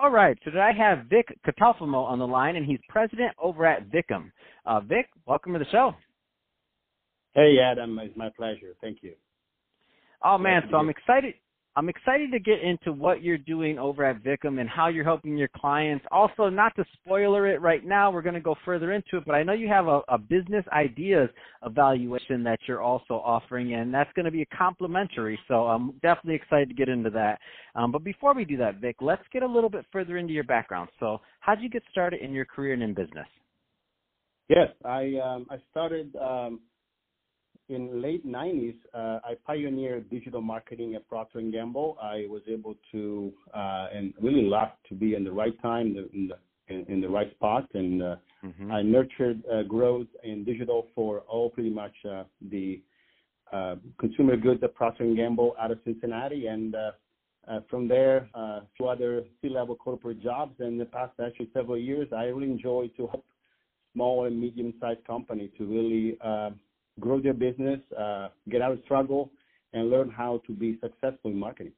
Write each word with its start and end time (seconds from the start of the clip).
All 0.00 0.10
right, 0.10 0.38
so 0.44 0.52
today 0.52 0.60
I 0.60 0.72
have 0.72 1.06
Vic 1.06 1.26
Catalfamo 1.44 2.04
on 2.04 2.20
the 2.20 2.26
line, 2.26 2.54
and 2.54 2.64
he's 2.64 2.78
president 2.88 3.32
over 3.36 3.66
at 3.66 3.90
Vicom. 3.90 4.30
Uh, 4.64 4.78
Vic, 4.78 5.08
welcome 5.26 5.52
to 5.54 5.58
the 5.58 5.64
show. 5.72 5.92
Hey, 7.34 7.58
Adam, 7.60 7.98
it's 7.98 8.16
my 8.16 8.30
pleasure. 8.36 8.76
Thank 8.80 8.98
you. 9.02 9.14
Oh 10.22 10.38
man, 10.38 10.62
so 10.70 10.76
I'm 10.76 10.88
excited. 10.88 11.34
I'm 11.78 11.88
excited 11.88 12.32
to 12.32 12.40
get 12.40 12.60
into 12.60 12.92
what 12.92 13.22
you're 13.22 13.38
doing 13.38 13.78
over 13.78 14.04
at 14.04 14.24
Vicom 14.24 14.60
and 14.60 14.68
how 14.68 14.88
you're 14.88 15.04
helping 15.04 15.36
your 15.36 15.46
clients. 15.54 16.04
Also, 16.10 16.48
not 16.48 16.74
to 16.74 16.84
spoiler 16.94 17.46
it 17.46 17.60
right 17.60 17.86
now, 17.86 18.10
we're 18.10 18.20
going 18.20 18.34
to 18.34 18.40
go 18.40 18.56
further 18.64 18.94
into 18.94 19.18
it, 19.18 19.24
but 19.24 19.36
I 19.36 19.44
know 19.44 19.52
you 19.52 19.68
have 19.68 19.86
a, 19.86 20.00
a 20.08 20.18
business 20.18 20.64
ideas 20.72 21.28
evaluation 21.64 22.42
that 22.42 22.58
you're 22.66 22.82
also 22.82 23.22
offering, 23.24 23.74
and 23.74 23.94
that's 23.94 24.12
going 24.14 24.24
to 24.24 24.32
be 24.32 24.42
a 24.42 24.56
complimentary. 24.56 25.38
So 25.46 25.68
I'm 25.68 25.92
definitely 26.02 26.34
excited 26.34 26.68
to 26.68 26.74
get 26.74 26.88
into 26.88 27.10
that. 27.10 27.38
Um, 27.76 27.92
but 27.92 28.02
before 28.02 28.34
we 28.34 28.44
do 28.44 28.56
that, 28.56 28.80
Vic, 28.80 28.96
let's 29.00 29.22
get 29.32 29.44
a 29.44 29.46
little 29.46 29.70
bit 29.70 29.86
further 29.92 30.16
into 30.16 30.32
your 30.32 30.42
background. 30.42 30.88
So, 30.98 31.20
how 31.38 31.54
did 31.54 31.62
you 31.62 31.70
get 31.70 31.84
started 31.92 32.20
in 32.22 32.32
your 32.32 32.44
career 32.44 32.74
and 32.74 32.82
in 32.82 32.92
business? 32.92 33.28
Yes, 34.48 34.70
I 34.84 35.14
um, 35.24 35.46
I 35.48 35.58
started 35.70 36.16
um, 36.16 36.58
in 37.68 38.00
late 38.00 38.26
90s, 38.26 38.76
uh, 38.94 39.20
I 39.24 39.34
pioneered 39.46 40.08
digital 40.10 40.40
marketing 40.40 40.94
at 40.94 41.06
Procter 41.08 41.40
& 41.40 41.52
Gamble. 41.52 41.98
I 42.00 42.24
was 42.28 42.42
able 42.48 42.74
to 42.92 43.32
uh, 43.54 43.88
and 43.94 44.14
really 44.20 44.42
luck 44.42 44.78
to 44.88 44.94
be 44.94 45.14
in 45.14 45.24
the 45.24 45.32
right 45.32 45.60
time, 45.60 45.94
in 46.12 46.28
the, 46.28 46.38
in, 46.72 46.86
in 46.88 47.00
the 47.00 47.08
right 47.08 47.30
spot, 47.32 47.68
and 47.74 48.02
uh, 48.02 48.16
mm-hmm. 48.44 48.72
I 48.72 48.82
nurtured 48.82 49.42
uh, 49.52 49.62
growth 49.64 50.06
in 50.24 50.44
digital 50.44 50.86
for 50.94 51.20
all 51.20 51.50
pretty 51.50 51.70
much 51.70 51.92
uh, 52.10 52.24
the 52.50 52.80
uh, 53.52 53.76
consumer 53.98 54.36
goods 54.36 54.62
at 54.62 54.74
Procter 54.74 55.04
& 55.14 55.16
Gamble 55.16 55.54
out 55.60 55.70
of 55.70 55.78
Cincinnati, 55.84 56.46
and 56.46 56.74
from 57.70 57.88
there, 57.88 58.28
a 58.34 58.60
few 58.76 58.88
other 58.88 59.24
C-level 59.40 59.74
corporate 59.76 60.22
jobs. 60.22 60.54
And 60.58 60.68
In 60.68 60.78
the 60.78 60.84
past 60.84 61.12
actually 61.24 61.48
several 61.54 61.78
years, 61.78 62.08
I 62.14 62.24
really 62.24 62.50
enjoy 62.50 62.90
to 62.96 63.06
help 63.06 63.24
small 63.94 64.26
and 64.26 64.38
medium-sized 64.38 65.04
companies 65.06 65.50
to 65.56 65.64
really 65.64 66.18
grow 67.00 67.20
their 67.20 67.34
business, 67.34 67.80
uh, 67.98 68.28
get 68.48 68.62
out 68.62 68.72
of 68.72 68.80
struggle, 68.84 69.30
and 69.72 69.90
learn 69.90 70.10
how 70.10 70.42
to 70.46 70.52
be 70.52 70.78
successful 70.80 71.30
in 71.30 71.38
marketing. 71.38 71.72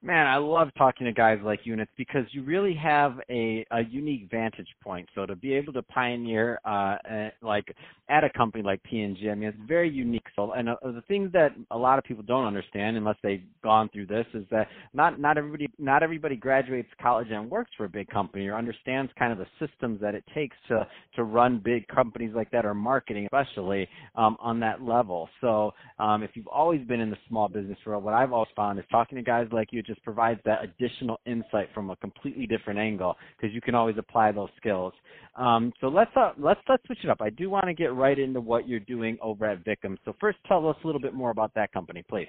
Man, 0.00 0.28
I 0.28 0.36
love 0.36 0.68
talking 0.78 1.06
to 1.06 1.12
guys 1.12 1.40
like 1.42 1.60
you, 1.64 1.72
and 1.72 1.82
it's 1.82 1.90
because 1.96 2.22
you 2.30 2.44
really 2.44 2.72
have 2.74 3.18
a, 3.28 3.66
a 3.72 3.80
unique 3.82 4.28
vantage 4.30 4.68
point. 4.80 5.08
So 5.12 5.26
to 5.26 5.34
be 5.34 5.52
able 5.54 5.72
to 5.72 5.82
pioneer, 5.82 6.60
uh, 6.64 6.98
uh, 7.10 7.30
like 7.42 7.74
at 8.08 8.22
a 8.22 8.30
company 8.30 8.62
like 8.62 8.80
P&G, 8.84 9.28
I 9.28 9.34
mean, 9.34 9.48
it's 9.48 9.58
very 9.66 9.90
unique. 9.90 10.26
So, 10.36 10.52
and 10.52 10.68
uh, 10.68 10.76
the 10.84 11.02
things 11.08 11.32
that 11.32 11.50
a 11.72 11.76
lot 11.76 11.98
of 11.98 12.04
people 12.04 12.22
don't 12.22 12.46
understand, 12.46 12.96
unless 12.96 13.16
they've 13.24 13.42
gone 13.64 13.90
through 13.92 14.06
this, 14.06 14.24
is 14.34 14.44
that 14.52 14.68
not 14.94 15.18
not 15.18 15.36
everybody 15.36 15.68
not 15.80 16.04
everybody 16.04 16.36
graduates 16.36 16.88
college 17.02 17.26
and 17.32 17.50
works 17.50 17.72
for 17.76 17.84
a 17.84 17.88
big 17.88 18.06
company 18.06 18.46
or 18.46 18.56
understands 18.56 19.10
kind 19.18 19.32
of 19.32 19.38
the 19.38 19.46
systems 19.58 20.00
that 20.00 20.14
it 20.14 20.22
takes 20.32 20.56
to 20.68 20.86
to 21.16 21.24
run 21.24 21.60
big 21.62 21.88
companies 21.88 22.30
like 22.36 22.52
that 22.52 22.64
or 22.64 22.72
marketing, 22.72 23.26
especially 23.32 23.88
um, 24.14 24.36
on 24.38 24.60
that 24.60 24.80
level. 24.80 25.28
So, 25.40 25.72
um, 25.98 26.22
if 26.22 26.30
you've 26.34 26.46
always 26.46 26.86
been 26.86 27.00
in 27.00 27.10
the 27.10 27.18
small 27.28 27.48
business 27.48 27.78
world, 27.84 28.04
what 28.04 28.14
I've 28.14 28.32
always 28.32 28.48
found 28.54 28.78
is 28.78 28.84
talking 28.92 29.16
to 29.16 29.22
guys 29.22 29.48
like 29.50 29.72
you 29.72 29.82
just 29.88 30.02
provides 30.04 30.40
that 30.44 30.60
additional 30.62 31.18
insight 31.26 31.68
from 31.74 31.90
a 31.90 31.96
completely 31.96 32.46
different 32.46 32.78
angle 32.78 33.16
because 33.36 33.52
you 33.52 33.60
can 33.60 33.74
always 33.74 33.96
apply 33.98 34.30
those 34.30 34.50
skills. 34.56 34.92
Um, 35.34 35.72
so 35.80 35.88
let's 35.88 36.10
uh, 36.14 36.32
let's 36.38 36.60
let's 36.68 36.84
switch 36.86 37.00
it 37.02 37.10
up. 37.10 37.20
I 37.20 37.30
do 37.30 37.50
want 37.50 37.66
to 37.66 37.74
get 37.74 37.92
right 37.94 38.18
into 38.18 38.40
what 38.40 38.68
you're 38.68 38.78
doing 38.78 39.18
over 39.20 39.46
at 39.46 39.64
Vicom. 39.64 39.96
So 40.04 40.14
first, 40.20 40.38
tell 40.46 40.68
us 40.68 40.76
a 40.84 40.86
little 40.86 41.00
bit 41.00 41.14
more 41.14 41.30
about 41.30 41.52
that 41.54 41.72
company, 41.72 42.04
please. 42.08 42.28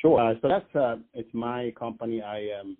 Sure. 0.00 0.20
Uh, 0.20 0.34
so 0.40 0.48
that's 0.48 0.76
uh, 0.76 0.96
it's 1.12 1.32
my 1.34 1.72
company. 1.78 2.22
I 2.22 2.48
um, 2.60 2.76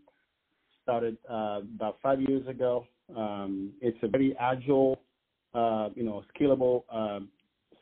started 0.82 1.18
uh, 1.28 1.60
about 1.76 1.98
five 2.02 2.20
years 2.20 2.46
ago. 2.46 2.86
Um, 3.14 3.72
it's 3.80 3.98
a 4.02 4.08
very 4.08 4.36
agile, 4.38 5.00
uh, 5.54 5.88
you 5.94 6.04
know, 6.04 6.22
scalable 6.34 6.84
um, 6.92 7.28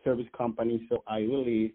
service 0.04 0.26
company. 0.36 0.86
So 0.88 1.02
I 1.06 1.18
really 1.18 1.74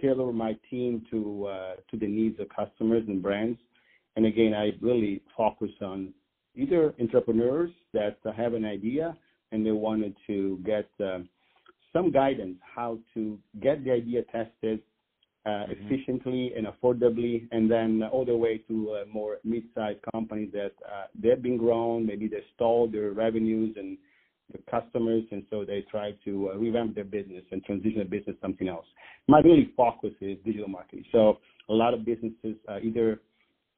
tailor 0.00 0.32
my 0.32 0.56
team 0.70 1.04
to 1.10 1.46
uh, 1.46 1.74
to 1.90 1.96
the 1.96 2.06
needs 2.06 2.38
of 2.40 2.48
customers 2.48 3.04
and 3.08 3.22
brands. 3.22 3.58
And 4.16 4.26
again, 4.26 4.54
I 4.54 4.72
really 4.80 5.22
focus 5.36 5.70
on 5.80 6.12
either 6.54 6.94
entrepreneurs 7.00 7.70
that 7.92 8.18
have 8.36 8.54
an 8.54 8.64
idea 8.64 9.16
and 9.52 9.64
they 9.64 9.70
wanted 9.70 10.14
to 10.26 10.60
get 10.64 10.88
uh, 11.04 11.20
some 11.92 12.10
guidance 12.10 12.56
how 12.76 12.98
to 13.14 13.38
get 13.60 13.84
the 13.84 13.92
idea 13.92 14.22
tested 14.24 14.80
uh, 15.46 15.50
mm-hmm. 15.50 15.86
efficiently 15.86 16.52
and 16.56 16.66
affordably, 16.66 17.48
and 17.52 17.70
then 17.70 18.02
all 18.12 18.24
the 18.24 18.36
way 18.36 18.58
to 18.68 18.90
uh, 18.90 19.04
more 19.10 19.38
mid-sized 19.44 20.00
companies 20.12 20.50
that 20.52 20.72
uh, 20.84 21.04
they've 21.18 21.42
been 21.42 21.56
grown, 21.56 22.04
maybe 22.04 22.28
they 22.28 22.42
stalled 22.54 22.92
their 22.92 23.12
revenues 23.12 23.74
and 23.78 23.96
the 24.52 24.58
customers, 24.70 25.24
and 25.30 25.44
so 25.50 25.64
they 25.64 25.84
try 25.90 26.12
to 26.24 26.50
uh, 26.52 26.56
revamp 26.56 26.94
their 26.94 27.04
business 27.04 27.44
and 27.50 27.62
transition 27.64 27.98
the 27.98 28.04
business 28.04 28.36
to 28.36 28.40
something 28.40 28.68
else. 28.68 28.86
My 29.26 29.40
really 29.40 29.72
focus 29.76 30.12
is 30.20 30.38
digital 30.44 30.68
marketing. 30.68 31.04
So 31.12 31.38
a 31.68 31.72
lot 31.72 31.94
of 31.94 32.04
businesses 32.04 32.56
uh, 32.68 32.78
either 32.82 33.20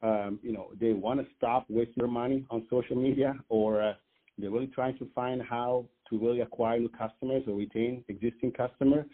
um, 0.02 0.38
you 0.42 0.52
know 0.52 0.68
they 0.80 0.92
want 0.92 1.20
to 1.20 1.26
stop 1.36 1.66
wasting 1.68 1.94
their 1.98 2.08
money 2.08 2.46
on 2.50 2.66
social 2.70 2.96
media, 2.96 3.34
or 3.48 3.82
uh, 3.82 3.92
they're 4.38 4.50
really 4.50 4.68
trying 4.68 4.96
to 4.98 5.08
find 5.14 5.42
how 5.42 5.86
to 6.08 6.18
really 6.18 6.40
acquire 6.40 6.78
new 6.78 6.88
customers 6.88 7.42
or 7.46 7.54
retain 7.54 8.04
existing 8.08 8.52
customers 8.52 9.06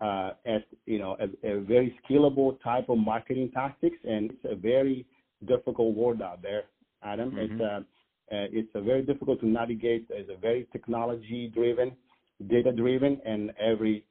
uh, 0.00 0.30
at 0.44 0.64
you 0.86 0.98
know 0.98 1.16
a, 1.20 1.48
a 1.48 1.60
very 1.60 1.98
scalable 2.04 2.60
type 2.62 2.88
of 2.88 2.98
marketing 2.98 3.50
tactics, 3.54 3.96
and 4.04 4.30
it's 4.32 4.44
a 4.44 4.54
very 4.54 5.06
difficult 5.46 5.94
world 5.94 6.22
out 6.22 6.42
there, 6.42 6.64
Adam. 7.02 7.30
Mm-hmm. 7.30 7.38
It's 7.38 7.60
uh, 7.60 7.80
uh, 8.32 8.50
it's 8.50 8.68
very 8.74 9.02
difficult 9.02 9.40
to 9.40 9.46
navigate. 9.46 10.06
It's 10.10 10.30
a 10.30 10.36
very 10.36 10.66
technology-driven, 10.72 11.92
data-driven, 12.48 13.20
and 13.24 13.52
every 13.58 14.04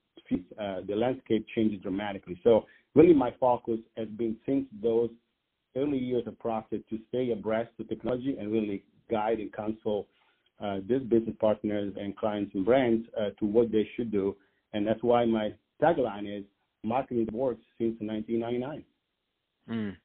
uh, 0.60 0.82
the 0.88 0.96
landscape 0.96 1.46
changes 1.54 1.82
dramatically. 1.82 2.40
So 2.44 2.66
really, 2.96 3.14
my 3.14 3.32
focus 3.40 3.80
has 3.98 4.08
been 4.08 4.38
since 4.46 4.66
those 4.82 5.10
early 5.76 5.98
years 5.98 6.24
of 6.26 6.40
process 6.40 6.80
to 6.90 7.00
stay 7.10 7.32
abreast 7.32 7.72
of 7.80 7.90
technology 7.90 8.36
and 8.40 8.52
really 8.52 8.84
guide 9.12 9.40
and 9.40 9.54
counsel 9.54 10.08
uh, 10.64 10.78
these 10.88 11.02
business 11.02 11.36
partners 11.40 11.94
and 12.00 12.16
clients 12.18 12.56
and 12.56 12.66
brands 12.66 13.06
uh, 13.20 13.32
to 13.40 13.46
what 13.46 13.72
they 13.72 13.88
should 13.96 14.12
do. 14.12 14.36
And 14.74 14.88
that's 14.88 15.04
why 15.04 15.26
my 15.26 15.54
tagline 15.82 16.40
is 16.40 16.46
marketing 16.84 17.28
works 17.34 17.62
since 17.78 17.96
1999. 18.00 18.84
Mm 19.70 19.96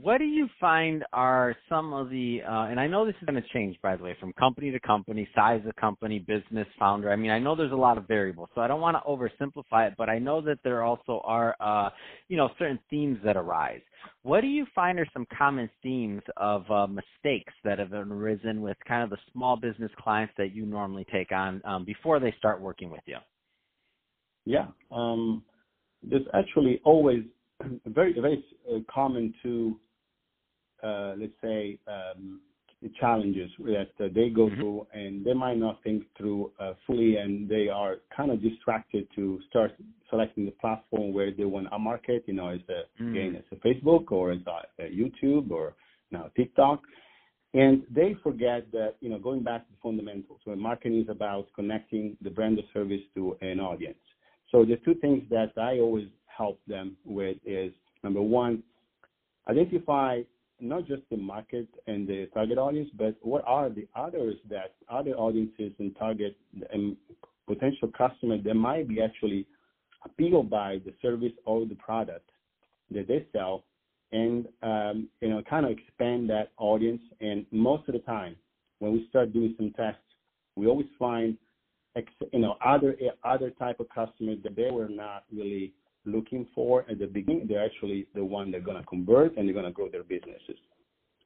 what 0.00 0.18
do 0.18 0.24
you 0.24 0.48
find 0.60 1.04
are 1.12 1.54
some 1.68 1.92
of 1.92 2.10
the 2.10 2.40
uh, 2.42 2.64
and 2.64 2.80
i 2.80 2.86
know 2.86 3.06
this 3.06 3.14
is 3.20 3.26
going 3.26 3.40
to 3.40 3.48
change 3.52 3.76
by 3.80 3.94
the 3.94 4.02
way 4.02 4.16
from 4.18 4.32
company 4.32 4.72
to 4.72 4.80
company 4.80 5.28
size 5.34 5.62
of 5.68 5.76
company 5.76 6.18
business 6.18 6.66
founder. 6.78 7.12
I 7.12 7.16
mean 7.16 7.30
i 7.30 7.38
know 7.38 7.54
there's 7.54 7.70
a 7.70 7.76
lot 7.76 7.96
of 7.96 8.08
variables 8.08 8.48
so 8.54 8.60
i 8.60 8.66
don't 8.66 8.80
want 8.80 8.96
to 8.96 9.08
oversimplify 9.08 9.86
it 9.88 9.94
but 9.96 10.08
i 10.08 10.18
know 10.18 10.40
that 10.40 10.58
there 10.64 10.82
also 10.82 11.20
are 11.24 11.54
uh, 11.60 11.90
you 12.28 12.36
know 12.36 12.50
certain 12.58 12.78
themes 12.90 13.18
that 13.24 13.36
arise. 13.36 13.80
What 14.22 14.40
do 14.40 14.48
you 14.48 14.66
find 14.74 14.98
are 14.98 15.06
some 15.12 15.26
common 15.36 15.70
themes 15.82 16.22
of 16.36 16.68
uh, 16.70 16.86
mistakes 16.86 17.52
that 17.64 17.78
have 17.78 17.92
arisen 17.92 18.60
with 18.60 18.76
kind 18.86 19.02
of 19.02 19.10
the 19.10 19.16
small 19.32 19.56
business 19.56 19.90
clients 19.98 20.34
that 20.36 20.54
you 20.54 20.66
normally 20.66 21.06
take 21.12 21.32
on 21.32 21.62
um, 21.64 21.84
before 21.84 22.18
they 22.18 22.34
start 22.38 22.60
working 22.60 22.90
with 22.90 23.02
you? 23.06 23.18
Yeah 24.44 24.66
um, 24.90 25.44
there's 26.02 26.26
actually 26.34 26.80
always 26.84 27.22
very 27.86 28.12
very 28.20 28.44
uh, 28.68 28.78
common 28.92 29.32
to 29.44 29.78
let's 31.18 31.32
say, 31.42 31.78
um, 31.88 32.40
challenges 33.00 33.50
that 33.60 33.88
uh, 33.98 34.08
they 34.14 34.28
go 34.28 34.46
mm-hmm. 34.46 34.56
through, 34.56 34.86
and 34.92 35.24
they 35.24 35.32
might 35.32 35.56
not 35.56 35.82
think 35.82 36.04
through 36.16 36.52
uh, 36.60 36.74
fully, 36.86 37.16
and 37.16 37.48
they 37.48 37.68
are 37.68 37.96
kind 38.14 38.30
of 38.30 38.42
distracted 38.42 39.08
to 39.14 39.40
start 39.48 39.72
selecting 40.10 40.44
the 40.44 40.50
platform 40.52 41.12
where 41.12 41.30
they 41.32 41.44
want 41.44 41.66
to 41.70 41.78
market. 41.78 42.24
You 42.26 42.34
know, 42.34 42.48
it's 42.48 42.68
a, 42.68 43.02
mm. 43.02 43.10
again, 43.10 43.36
it's 43.40 43.48
a 43.52 43.66
Facebook 43.66 44.12
or 44.12 44.32
a 44.32 44.38
YouTube 44.80 45.50
or 45.50 45.74
now 46.10 46.30
TikTok. 46.36 46.82
And 47.54 47.84
they 47.88 48.16
forget 48.22 48.70
that, 48.72 48.94
you 49.00 49.08
know, 49.08 49.18
going 49.18 49.42
back 49.42 49.64
to 49.66 49.72
the 49.72 49.78
fundamentals, 49.82 50.40
where 50.44 50.56
marketing 50.56 51.00
is 51.00 51.08
about 51.08 51.46
connecting 51.54 52.16
the 52.20 52.30
brand 52.30 52.58
or 52.58 52.62
service 52.72 53.02
to 53.14 53.36
an 53.42 53.60
audience. 53.60 53.96
So 54.50 54.64
the 54.64 54.76
two 54.84 54.94
things 54.96 55.22
that 55.30 55.52
I 55.56 55.78
always 55.78 56.08
help 56.26 56.60
them 56.66 56.96
with 57.04 57.36
is 57.46 57.72
number 58.02 58.20
one, 58.20 58.62
identify 59.48 60.22
not 60.64 60.86
just 60.86 61.02
the 61.10 61.16
market 61.16 61.68
and 61.86 62.08
the 62.08 62.26
target 62.34 62.58
audience, 62.58 62.88
but 62.96 63.14
what 63.20 63.44
are 63.46 63.68
the 63.68 63.86
others 63.94 64.36
that 64.48 64.74
other 64.88 65.12
audiences 65.12 65.72
and 65.78 65.94
target 65.96 66.36
and 66.72 66.96
potential 67.46 67.90
customers 67.96 68.40
that 68.44 68.54
might 68.54 68.88
be 68.88 69.00
actually 69.02 69.46
appealed 70.04 70.50
by 70.50 70.78
the 70.84 70.92
service 71.02 71.32
or 71.44 71.66
the 71.66 71.74
product 71.76 72.28
that 72.90 73.08
they 73.08 73.26
sell, 73.32 73.64
and 74.12 74.46
um, 74.62 75.08
you 75.20 75.28
know, 75.28 75.42
kind 75.48 75.66
of 75.66 75.72
expand 75.72 76.28
that 76.30 76.52
audience. 76.58 77.02
And 77.20 77.46
most 77.50 77.88
of 77.88 77.94
the 77.94 78.00
time, 78.00 78.36
when 78.78 78.92
we 78.92 79.06
start 79.08 79.32
doing 79.32 79.54
some 79.56 79.72
tests, 79.72 80.00
we 80.56 80.66
always 80.66 80.86
find 80.98 81.36
you 82.32 82.40
know 82.40 82.56
other 82.64 82.96
other 83.24 83.50
type 83.50 83.80
of 83.80 83.88
customers 83.88 84.38
that 84.42 84.56
they 84.56 84.70
were 84.70 84.88
not 84.88 85.24
really 85.32 85.72
looking 86.04 86.46
for 86.54 86.84
at 86.90 86.98
the 86.98 87.06
beginning. 87.06 87.46
They're 87.48 87.64
actually 87.64 88.06
the 88.14 88.24
one 88.24 88.50
they're 88.50 88.60
going 88.60 88.80
to 88.80 88.86
convert 88.86 89.36
and 89.36 89.46
they're 89.46 89.54
going 89.54 89.66
to 89.66 89.72
grow 89.72 89.88
their 89.88 90.04
businesses. 90.04 90.58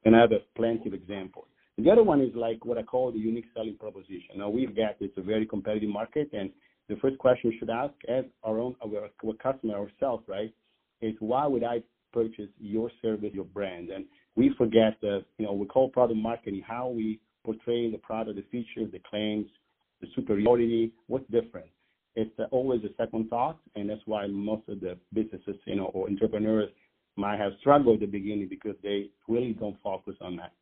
And 0.05 0.15
I 0.15 0.21
have 0.21 0.33
a 0.33 0.39
plenty 0.57 0.89
of 0.89 0.95
examples. 0.95 1.47
The 1.79 1.91
other 1.91 2.03
one 2.03 2.21
is 2.21 2.35
like 2.35 2.65
what 2.65 2.77
I 2.77 2.83
call 2.83 3.13
the 3.13 3.19
unique 3.19 3.47
selling 3.55 3.77
proposition. 3.79 4.37
Now 4.37 4.49
we've 4.49 4.75
got 4.75 4.97
it's 5.01 5.17
a 5.17 5.23
very 5.23 5.47
competitive 5.47 5.89
market, 5.89 6.29
and 6.33 6.51
the 6.89 6.97
first 6.97 7.19
question 7.19 7.51
we 7.51 7.59
should 7.59 7.71
ask 7.71 7.95
as 8.09 8.25
our 8.43 8.59
own 8.59 8.75
our, 8.83 9.11
our 9.25 9.35
customer 9.35 9.75
ourselves, 9.75 10.25
right, 10.27 10.53
is 11.01 11.15
why 11.21 11.47
would 11.47 11.63
I 11.63 11.83
purchase 12.13 12.49
your 12.59 12.91
service, 13.01 13.31
your 13.33 13.45
brand? 13.45 13.91
And 13.91 14.07
we 14.35 14.53
forget 14.59 14.97
that 15.03 15.25
you 15.39 15.47
know 15.47 15.53
we 15.53 15.67
call 15.67 15.89
product 15.89 16.19
marketing 16.19 16.63
how 16.67 16.89
we 16.89 17.21
portray 17.45 17.91
the 17.91 17.99
product, 17.99 18.37
the 18.37 18.45
features, 18.51 18.91
the 18.91 19.01
claims, 19.09 19.47
the 20.01 20.09
superiority. 20.17 20.93
What's 21.07 21.31
different? 21.31 21.69
It's 22.21 22.35
always 22.51 22.83
a 22.83 22.93
second 22.97 23.31
thought, 23.31 23.61
and 23.77 23.89
that's 23.89 24.01
why 24.07 24.27
most 24.27 24.69
of 24.69 24.81
the 24.81 24.99
businesses, 25.15 25.55
you 25.67 25.77
know, 25.77 25.85
or 25.95 26.09
entrepreneurs 26.09 26.69
might 27.15 27.39
have 27.39 27.53
struggled 27.61 27.95
at 27.95 28.01
the 28.01 28.07
beginning 28.07 28.49
because 28.49 28.75
they 28.83 29.11
really 29.29 29.53
don't 29.53 29.77
focus 29.85 30.17
on 30.21 30.35
that. 30.35 30.53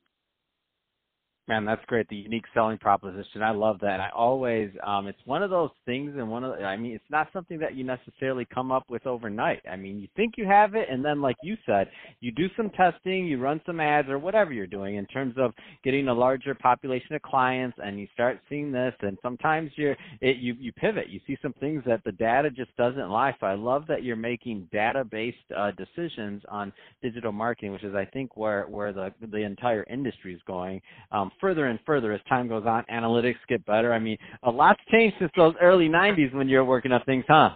Man, 1.48 1.64
that's 1.64 1.84
great. 1.86 2.08
The 2.08 2.16
unique 2.16 2.44
selling 2.54 2.78
proposition. 2.78 3.42
I 3.42 3.50
love 3.52 3.78
that. 3.80 4.00
I 4.00 4.08
always 4.16 4.70
um 4.84 5.06
it's 5.06 5.18
one 5.26 5.42
of 5.44 5.50
those 5.50 5.70
things 5.84 6.14
and 6.16 6.28
one 6.28 6.42
of 6.42 6.58
the, 6.58 6.64
I 6.64 6.76
mean 6.76 6.92
it's 6.92 7.04
not 7.10 7.28
something 7.32 7.58
that 7.60 7.76
you 7.76 7.84
necessarily 7.84 8.44
come 8.52 8.72
up 8.72 8.84
with 8.88 9.06
overnight. 9.06 9.60
I 9.70 9.76
mean, 9.76 10.00
you 10.00 10.08
think 10.16 10.34
you 10.36 10.46
have 10.46 10.74
it 10.74 10.88
and 10.90 11.04
then 11.04 11.20
like 11.20 11.36
you 11.42 11.56
said, 11.66 11.88
you 12.20 12.32
do 12.32 12.48
some 12.56 12.70
testing, 12.70 13.26
you 13.26 13.38
run 13.38 13.60
some 13.66 13.78
ads 13.78 14.08
or 14.08 14.18
whatever 14.18 14.52
you're 14.52 14.66
doing 14.66 14.96
in 14.96 15.06
terms 15.06 15.34
of 15.38 15.52
getting 15.84 16.08
a 16.08 16.14
larger 16.14 16.54
population 16.54 17.14
of 17.14 17.22
clients 17.22 17.78
and 17.82 17.98
you 18.00 18.08
start 18.12 18.40
seeing 18.48 18.72
this 18.72 18.94
and 19.02 19.18
sometimes 19.22 19.70
you're 19.76 19.96
it 20.20 20.38
you 20.38 20.54
you 20.58 20.72
pivot. 20.72 21.10
You 21.10 21.20
see 21.26 21.38
some 21.42 21.54
things 21.60 21.82
that 21.86 22.02
the 22.04 22.12
data 22.12 22.50
just 22.50 22.74
doesn't 22.76 23.08
lie. 23.10 23.36
So 23.38 23.46
I 23.46 23.54
love 23.54 23.84
that 23.88 24.02
you're 24.02 24.16
making 24.16 24.68
data-based 24.72 25.36
uh 25.56 25.70
decisions 25.72 26.42
on 26.48 26.72
digital 27.02 27.30
marketing, 27.32 27.72
which 27.72 27.84
is 27.84 27.94
I 27.94 28.04
think 28.06 28.36
where 28.36 28.64
where 28.64 28.92
the 28.92 29.12
the 29.30 29.42
entire 29.42 29.84
industry 29.88 30.34
is 30.34 30.40
going. 30.46 30.80
Um 31.12 31.30
further 31.40 31.66
and 31.66 31.78
further 31.86 32.12
as 32.12 32.20
time 32.28 32.48
goes 32.48 32.64
on. 32.66 32.84
Analytics 32.92 33.36
get 33.48 33.64
better. 33.66 33.92
I 33.92 33.98
mean, 33.98 34.18
a 34.42 34.50
lot's 34.50 34.80
changed 34.90 35.16
since 35.18 35.30
those 35.36 35.54
early 35.60 35.88
90s 35.88 36.34
when 36.34 36.48
you 36.48 36.58
were 36.58 36.64
working 36.64 36.92
on 36.92 37.02
things, 37.04 37.24
huh? 37.28 37.50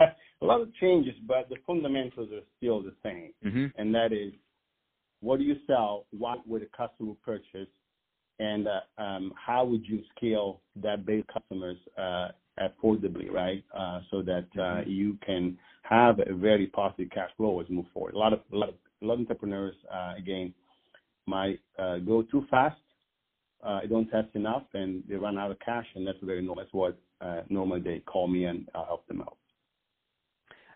A 0.00 0.44
lot 0.44 0.60
of 0.60 0.74
changes, 0.74 1.14
but 1.28 1.48
the 1.48 1.56
fundamentals 1.66 2.28
are 2.32 2.40
still 2.56 2.82
the 2.82 2.92
same. 3.04 3.32
Mm-hmm. 3.46 3.66
And 3.80 3.94
that 3.94 4.12
is, 4.12 4.32
what 5.20 5.38
do 5.38 5.44
you 5.44 5.54
sell? 5.68 6.06
What 6.10 6.46
would 6.48 6.62
a 6.62 6.76
customer 6.76 7.12
purchase? 7.24 7.68
And 8.40 8.66
uh, 8.66 9.00
um, 9.00 9.32
how 9.36 9.64
would 9.64 9.86
you 9.86 10.00
scale 10.16 10.60
that 10.82 11.06
base 11.06 11.24
customers 11.32 11.76
uh, 11.96 12.28
affordably, 12.58 13.30
right? 13.30 13.62
Uh, 13.76 14.00
so 14.10 14.22
that 14.22 14.46
uh, 14.56 14.60
mm-hmm. 14.60 14.90
you 14.90 15.16
can 15.24 15.56
have 15.82 16.18
a 16.18 16.34
very 16.34 16.66
positive 16.66 17.10
cash 17.10 17.30
flow 17.36 17.60
as 17.60 17.66
you 17.68 17.76
move 17.76 17.86
forward. 17.94 18.14
A 18.14 18.18
lot 18.18 18.32
of 18.32 18.40
a 18.52 18.56
lot 18.56 18.68
of, 18.70 18.74
a 19.00 19.06
lot 19.06 19.14
of 19.14 19.20
entrepreneurs, 19.20 19.74
uh, 19.92 20.14
again, 20.18 20.52
might 21.26 21.60
uh, 21.78 21.98
go 21.98 22.22
too 22.22 22.46
fast. 22.50 22.76
Uh, 23.64 23.80
I 23.82 23.86
don't 23.86 24.08
test 24.08 24.34
enough, 24.34 24.64
and 24.74 25.04
they 25.08 25.14
run 25.14 25.38
out 25.38 25.52
of 25.52 25.58
cash, 25.60 25.86
and 25.94 26.06
that's 26.06 26.18
very 26.22 26.42
normal. 26.42 26.64
That's 26.64 26.74
what 26.74 26.98
uh, 27.20 27.42
normally 27.48 27.80
they 27.80 28.00
call 28.00 28.26
me 28.26 28.46
and 28.46 28.68
I'll 28.74 28.84
help 28.84 29.06
them 29.06 29.20
out. 29.20 29.36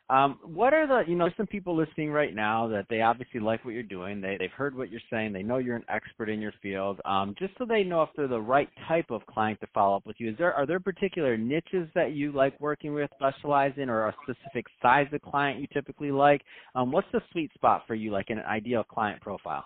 Um, 0.09 0.39
what 0.45 0.73
are 0.73 0.87
the, 0.87 1.11
you 1.11 1.17
know, 1.17 1.29
some 1.37 1.49
people 1.49 1.77
listening 1.77 2.13
right 2.13 2.33
now 2.33 2.69
that 2.69 2.87
they 2.89 3.01
obviously 3.01 3.41
like 3.41 3.65
what 3.65 3.75
you're 3.75 3.83
doing. 3.83 4.21
They, 4.21 4.37
they've 4.39 4.53
heard 4.53 4.77
what 4.77 4.89
you're 4.89 5.01
saying. 5.11 5.33
They 5.33 5.43
know 5.43 5.59
you're 5.59 5.75
an 5.75 5.85
expert 5.89 6.29
in 6.29 6.41
your 6.41 6.53
field. 6.63 7.01
Um, 7.05 7.35
just 7.37 7.55
so 7.59 7.65
they 7.65 7.83
know 7.83 8.03
if 8.03 8.11
they're 8.15 8.29
the 8.29 8.41
right 8.41 8.69
type 8.87 9.11
of 9.11 9.27
client 9.27 9.59
to 9.63 9.67
follow 9.75 9.97
up 9.97 10.07
with 10.07 10.15
you, 10.21 10.31
is 10.31 10.39
there, 10.39 10.55
are 10.55 10.65
there 10.65 10.79
particular 10.79 11.37
niches 11.37 11.89
that 11.97 12.13
you 12.13 12.31
like 12.31 12.59
working 12.61 12.95
with, 12.95 13.11
specialize 13.17 13.73
in, 13.79 13.91
or 13.91 14.07
a 14.07 14.15
specific 14.23 14.67
size 14.81 15.09
of 15.13 15.23
client 15.23 15.59
you 15.59 15.67
typically 15.73 16.13
like? 16.13 16.43
Um, 16.77 16.93
what's 16.93 17.09
the 17.13 17.21
sweet 17.33 17.53
spot 17.55 17.83
for 17.89 17.97
you, 17.97 18.13
like 18.13 18.31
an 18.31 18.39
ideal 18.39 18.85
client 18.85 19.21
profile? 19.21 19.65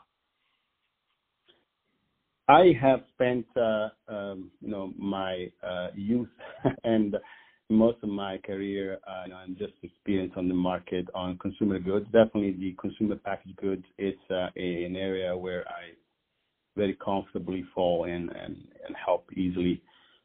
I 2.50 2.72
have 2.82 3.02
spent, 3.14 3.46
uh, 3.56 3.90
um, 4.08 4.50
you 4.60 4.70
know, 4.72 4.92
my 4.98 5.46
uh, 5.62 5.88
youth 5.94 6.28
and 6.84 7.16
most 7.68 7.98
of 8.02 8.08
my 8.08 8.38
career 8.38 8.98
uh, 9.08 9.24
and 9.44 9.56
just 9.56 9.74
experience 9.84 10.32
on 10.36 10.48
the 10.48 10.54
market 10.54 11.06
on 11.14 11.38
consumer 11.38 11.78
goods. 11.78 12.06
Definitely, 12.06 12.52
the 12.58 12.74
consumer 12.80 13.14
packaged 13.14 13.56
goods. 13.58 13.84
It's 13.98 14.18
uh, 14.30 14.48
an 14.56 14.96
area 14.96 15.36
where 15.36 15.64
I 15.68 15.92
very 16.76 16.98
comfortably 17.04 17.64
fall 17.72 18.04
in 18.06 18.28
and, 18.30 18.56
and 18.84 18.96
help 19.04 19.26
easily. 19.36 19.80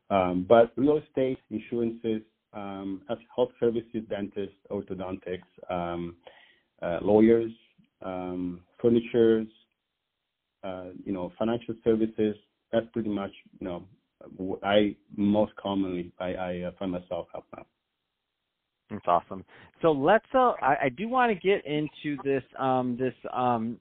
Um, 0.09 0.47
but 0.49 0.71
real 0.77 0.97
estate, 0.97 1.37
insurances, 1.51 2.23
um, 2.53 3.03
health 3.35 3.51
services, 3.59 4.01
dentists, 4.09 4.55
orthodontics, 4.71 5.43
um, 5.69 6.15
uh, 6.81 6.97
lawyers, 7.03 7.51
um, 8.03 8.61
furnitures, 8.81 9.47
you 11.05 11.13
know, 11.13 11.31
financial 11.37 11.75
services. 11.83 12.35
That's 12.71 12.85
pretty 12.93 13.09
much, 13.09 13.31
you 13.59 13.67
know, 13.67 13.85
I 14.63 14.95
most 15.15 15.55
commonly 15.55 16.11
I, 16.19 16.33
I 16.33 16.61
uh, 16.61 16.71
find 16.79 16.91
myself 16.91 17.27
help 17.31 17.45
out. 17.57 17.67
That's 18.89 19.05
awesome. 19.07 19.43
So 19.81 19.91
let's. 19.91 20.25
Uh, 20.33 20.53
I, 20.61 20.75
I 20.83 20.89
do 20.89 21.07
want 21.07 21.31
to 21.31 21.35
get 21.35 21.65
into 21.65 22.21
this 22.23 22.43
um, 22.59 22.97
this 22.99 23.13
um, 23.33 23.79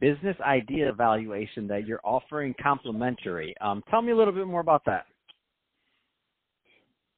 business 0.00 0.36
idea 0.44 0.88
evaluation 0.88 1.68
that 1.68 1.86
you're 1.86 2.00
offering 2.04 2.54
complimentary. 2.60 3.54
Um, 3.60 3.82
tell 3.90 4.02
me 4.02 4.12
a 4.12 4.16
little 4.16 4.34
bit 4.34 4.46
more 4.46 4.60
about 4.60 4.84
that. 4.86 5.06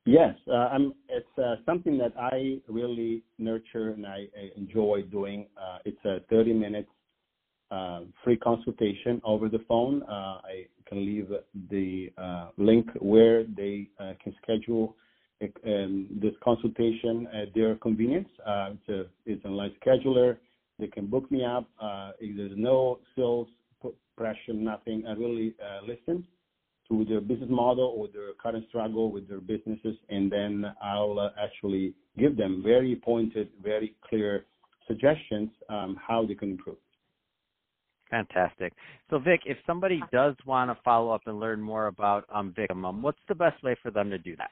Yes, 0.05 0.35
uh, 0.51 0.71
I'm, 0.73 0.95
it's 1.11 1.27
uh, 1.37 1.57
something 1.67 1.99
that 1.99 2.15
I 2.19 2.61
really 2.67 3.23
nurture 3.39 3.91
and 3.91 4.07
I, 4.07 4.27
I 4.35 4.51
enjoy 4.57 5.03
doing. 5.03 5.47
Uh, 5.55 5.79
it's 5.85 6.03
a 6.07 6.21
30 6.31 6.55
minutes 6.55 6.89
uh, 6.89 6.98
free 8.29 8.37
consultation 8.37 9.23
over 9.25 9.49
the 9.49 9.61
phone. 9.67 10.03
Uh, 10.03 10.37
I 10.45 10.67
can 10.87 10.99
leave 10.99 11.29
the 11.71 12.13
uh, 12.19 12.49
link 12.59 12.87
where 12.99 13.45
they 13.45 13.89
uh, 13.99 14.13
can 14.23 14.35
schedule 14.43 14.97
um, 15.65 16.09
this 16.21 16.35
consultation 16.45 17.27
at 17.33 17.55
their 17.55 17.77
convenience. 17.77 18.29
Uh, 18.47 18.73
it's, 18.75 18.89
a, 18.91 19.01
it's 19.25 19.43
an 19.47 19.53
online 19.53 19.73
scheduler. 19.83 20.37
They 20.79 20.89
can 20.89 21.07
book 21.07 21.31
me 21.33 21.43
up. 21.43 21.71
Uh, 21.81 22.11
there's 22.21 22.53
no 22.55 22.99
sales 23.17 23.49
pressure, 24.15 24.53
nothing. 24.53 25.05
I 25.09 25.13
really 25.13 25.55
listen 25.87 26.27
to 26.91 27.07
their 27.07 27.23
business 27.23 27.49
model 27.49 27.95
or 27.97 28.09
their 28.09 28.35
current 28.43 28.67
struggle 28.69 29.11
with 29.11 29.27
their 29.27 29.41
businesses, 29.41 29.97
and 30.11 30.31
then 30.31 30.67
I'll 30.83 31.33
actually 31.43 31.95
give 32.19 32.37
them 32.37 32.63
very 32.63 32.95
pointed, 32.95 33.49
very 33.63 33.95
clear 34.07 34.45
suggestions 34.87 35.49
um, 35.71 35.97
how 36.07 36.27
they 36.27 36.35
can 36.35 36.51
improve. 36.51 36.77
Fantastic. 38.11 38.73
So, 39.11 39.19
Vic, 39.19 39.41
if 39.45 39.59
somebody 39.67 40.01
does 40.13 40.35
want 40.47 40.71
to 40.71 40.79
follow 40.83 41.11
up 41.13 41.23
and 41.27 41.39
learn 41.39 41.61
more 41.61 41.89
about 41.89 42.25
um, 42.33 42.55
um, 42.71 43.03
what's 43.03 43.19
the 43.29 43.35
best 43.35 43.63
way 43.63 43.77
for 43.83 43.91
them 43.91 44.11
to 44.11 44.19
do 44.19 44.35
that? 44.37 44.51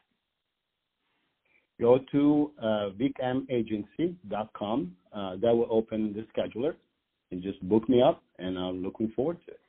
Go 1.80 1.98
to 2.12 2.52
uh, 2.62 2.90
vicamagency.com. 2.98 4.96
Uh, 5.12 5.36
that 5.36 5.54
will 5.54 5.68
open 5.70 6.14
the 6.14 6.26
scheduler 6.34 6.74
and 7.30 7.42
just 7.42 7.60
book 7.68 7.88
me 7.88 8.02
up, 8.02 8.22
and 8.38 8.58
I'm 8.58 8.82
looking 8.82 9.12
forward 9.14 9.38
to 9.46 9.52
it. 9.52 9.60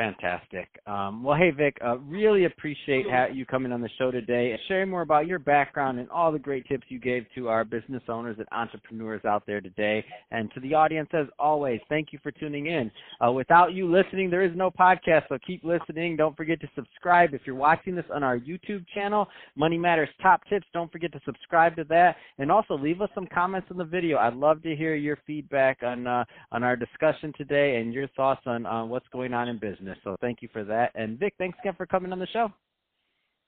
Fantastic. 0.00 0.80
Um, 0.86 1.22
well, 1.22 1.36
hey, 1.36 1.50
Vic, 1.50 1.76
uh, 1.84 1.98
really 1.98 2.46
appreciate 2.46 3.04
you 3.34 3.44
coming 3.44 3.70
on 3.70 3.82
the 3.82 3.90
show 3.98 4.10
today 4.10 4.52
and 4.52 4.58
sharing 4.66 4.88
more 4.88 5.02
about 5.02 5.26
your 5.26 5.38
background 5.38 5.98
and 5.98 6.08
all 6.08 6.32
the 6.32 6.38
great 6.38 6.66
tips 6.68 6.84
you 6.88 6.98
gave 6.98 7.26
to 7.34 7.48
our 7.48 7.66
business 7.66 8.02
owners 8.08 8.36
and 8.38 8.46
entrepreneurs 8.50 9.22
out 9.26 9.42
there 9.46 9.60
today. 9.60 10.02
And 10.30 10.50
to 10.54 10.60
the 10.60 10.72
audience, 10.72 11.10
as 11.12 11.26
always, 11.38 11.80
thank 11.90 12.14
you 12.14 12.18
for 12.22 12.30
tuning 12.30 12.68
in. 12.68 12.90
Uh, 13.22 13.30
without 13.32 13.74
you 13.74 13.94
listening, 13.94 14.30
there 14.30 14.42
is 14.42 14.52
no 14.56 14.70
podcast, 14.70 15.24
so 15.28 15.36
keep 15.46 15.64
listening. 15.64 16.16
Don't 16.16 16.34
forget 16.34 16.62
to 16.62 16.68
subscribe. 16.74 17.34
If 17.34 17.42
you're 17.44 17.54
watching 17.54 17.94
this 17.94 18.06
on 18.10 18.22
our 18.22 18.38
YouTube 18.38 18.86
channel, 18.94 19.28
Money 19.54 19.76
Matters 19.76 20.08
Top 20.22 20.40
Tips, 20.48 20.66
don't 20.72 20.90
forget 20.90 21.12
to 21.12 21.20
subscribe 21.26 21.76
to 21.76 21.84
that. 21.90 22.16
And 22.38 22.50
also 22.50 22.72
leave 22.74 23.02
us 23.02 23.10
some 23.14 23.26
comments 23.26 23.68
in 23.70 23.76
the 23.76 23.84
video. 23.84 24.16
I'd 24.16 24.32
love 24.32 24.62
to 24.62 24.74
hear 24.74 24.94
your 24.94 25.18
feedback 25.26 25.82
on, 25.82 26.06
uh, 26.06 26.24
on 26.52 26.64
our 26.64 26.74
discussion 26.74 27.34
today 27.36 27.76
and 27.76 27.92
your 27.92 28.08
thoughts 28.16 28.40
on 28.46 28.64
uh, 28.64 28.86
what's 28.86 29.08
going 29.12 29.34
on 29.34 29.48
in 29.48 29.58
business 29.58 29.89
business. 29.90 30.02
So 30.04 30.16
thank 30.20 30.42
you 30.42 30.48
for 30.52 30.64
that. 30.64 30.92
And 30.94 31.18
Vic, 31.18 31.34
thanks 31.38 31.58
again 31.60 31.74
for 31.76 31.86
coming 31.86 32.12
on 32.12 32.18
the 32.18 32.26
show. 32.26 32.52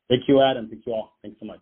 Thank 0.09 0.29
you, 0.29 0.43
Adam. 0.43 0.69
Thank 0.69 0.87
you 0.87 0.93
all. 0.93 1.13
Thanks 1.23 1.39
so 1.41 1.47
much. 1.47 1.61